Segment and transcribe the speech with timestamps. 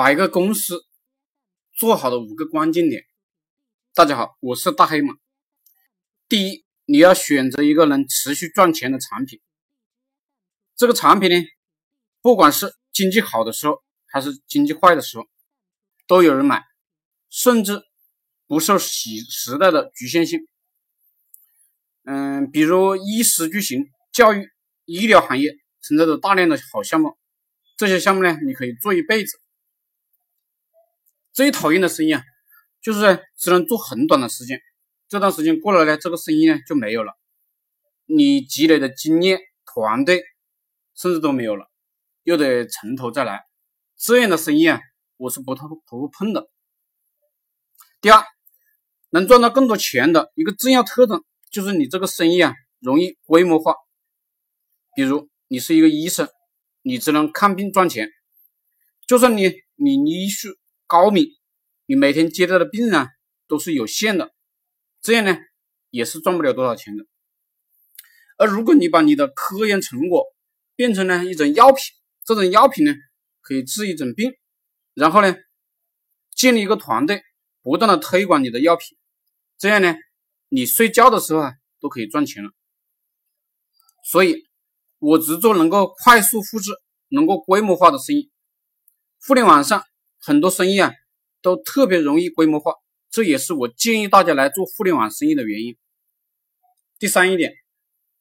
[0.00, 0.86] 把一个公司
[1.76, 3.04] 做好的五个关键点。
[3.92, 5.12] 大家好，我是大黑马。
[6.26, 9.42] 第一，你要选择一个能持续赚钱的产品。
[10.74, 11.36] 这个产品呢，
[12.22, 15.28] 不管是经济好的时候，还是经济坏的时候，
[16.06, 16.64] 都有人买，
[17.28, 17.82] 甚至
[18.46, 20.40] 不受时时代的局限性。
[22.04, 24.48] 嗯，比如衣食住行、教育、
[24.86, 27.18] 医疗行业存在着大量的好项目，
[27.76, 29.38] 这些项目呢，你可以做一辈子。
[31.32, 32.22] 最讨厌的生意啊，
[32.82, 34.60] 就是只能做很短的时间，
[35.08, 37.12] 这段时间过了呢，这个生意呢就没有了，
[38.06, 40.22] 你积累的经验、团队
[40.94, 41.70] 甚至都没有了，
[42.24, 43.42] 又得从头再来。
[43.96, 44.80] 这样的生意啊，
[45.16, 46.48] 我是不碰不碰的。
[48.00, 48.24] 第二，
[49.10, 53.74] 能赚到更多钱的一个重要特征，就是你这个生意啊容易规模化。
[54.96, 56.28] 比如你是一个医生，
[56.82, 58.08] 你只能看病赚钱，
[59.06, 60.56] 就算你你医术。
[60.90, 61.24] 高明，
[61.86, 63.06] 你每天接待的病人
[63.46, 64.34] 都是有限的，
[65.00, 65.38] 这样呢
[65.90, 67.06] 也是赚不了多少钱的。
[68.36, 70.24] 而如果你把你的科研成果
[70.74, 71.80] 变成了一种药品，
[72.24, 72.92] 这种药品呢
[73.40, 74.32] 可以治一种病，
[74.92, 75.32] 然后呢
[76.34, 77.22] 建立一个团队，
[77.62, 78.98] 不断的推广你的药品，
[79.56, 79.94] 这样呢
[80.48, 82.50] 你睡觉的时候啊都可以赚钱了。
[84.04, 84.42] 所以，
[84.98, 86.72] 我只做能够快速复制、
[87.10, 88.32] 能够规模化的生意。
[89.24, 89.84] 互联网上。
[90.22, 90.92] 很多生意啊，
[91.40, 92.74] 都特别容易规模化，
[93.10, 95.76] 这也是我建议大家来做互联网生意的原因。
[96.98, 97.54] 第三一点，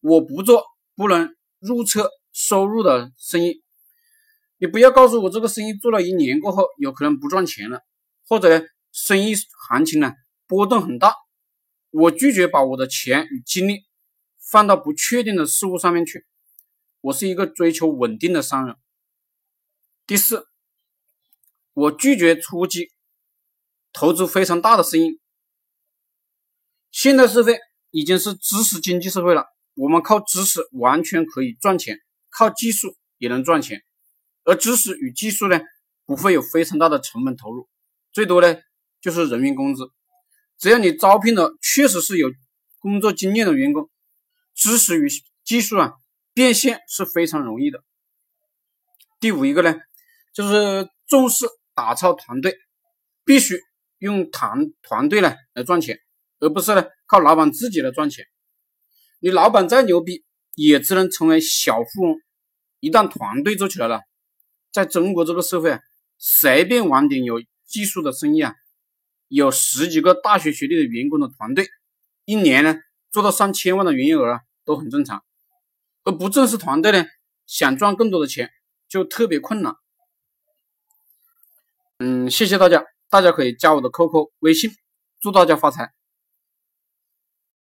[0.00, 0.64] 我不做
[0.96, 3.62] 不能入册收入的生意。
[4.58, 7.80] 你不要告诉我这个生意做了一年过后有可能不赚钱了，
[8.26, 9.34] 或者生意
[9.68, 10.12] 行情呢
[10.48, 11.14] 波动很大，
[11.90, 13.84] 我拒绝把我的钱与精力
[14.40, 16.26] 放到不确定的事物上面去。
[17.02, 18.74] 我是一个追求稳定的商人。
[20.06, 20.48] 第四。
[21.74, 22.92] 我拒绝初级
[23.92, 25.20] 投资非常大的生意。
[26.92, 27.58] 现代社会
[27.90, 31.98] 已经是知识经济社会了，我们靠知识完全可以赚钱，
[32.30, 33.82] 靠技术也能赚钱。
[34.44, 35.60] 而知识与技术呢，
[36.06, 37.68] 不会有非常大的成本投入，
[38.12, 38.56] 最多呢
[39.00, 39.90] 就是人员工资。
[40.58, 42.30] 只要你招聘的确实是有
[42.78, 43.90] 工作经验的员工，
[44.54, 45.08] 知识与
[45.42, 45.94] 技术啊
[46.32, 47.82] 变现是非常容易的。
[49.18, 49.74] 第五一个呢，
[50.32, 51.46] 就是重视。
[51.74, 52.56] 打造团队
[53.24, 53.58] 必须
[53.98, 55.98] 用团团队呢来赚钱，
[56.40, 58.24] 而不是呢靠老板自己来赚钱。
[59.20, 60.24] 你老板再牛逼，
[60.54, 62.16] 也只能成为小富翁。
[62.80, 64.02] 一旦团队做起来了，
[64.70, 65.80] 在中国这个社会啊，
[66.18, 68.54] 随便玩点有技术的生意啊，
[69.28, 71.66] 有十几个大学学历的员工的团队，
[72.26, 72.76] 一年呢
[73.10, 75.24] 做到上千万的营业额啊，都很正常。
[76.02, 77.06] 而不重视团队呢，
[77.46, 78.50] 想赚更多的钱
[78.86, 79.74] 就特别困难。
[81.98, 84.70] 嗯，谢谢大家，大家可以加我的 QQ 微信，
[85.20, 85.92] 祝大家发财。